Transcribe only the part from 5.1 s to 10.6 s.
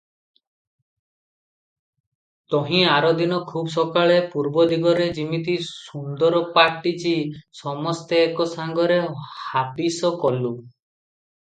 ଯିମିତି ସୁନ୍ଦରାଫାଟିଛି, ସମସ୍ତେ ଏକ ସଙ୍ଗରେ ହାବିସ କଲୁଁ।